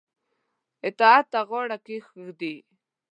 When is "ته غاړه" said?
1.31-1.77